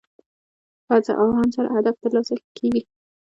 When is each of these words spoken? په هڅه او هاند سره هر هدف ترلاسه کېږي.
په 0.85 0.91
هڅه 0.97 1.13
او 1.21 1.27
هاند 1.35 1.51
سره 1.55 1.67
هر 1.73 1.75
هدف 1.79 1.95
ترلاسه 2.03 2.35
کېږي. 2.57 2.81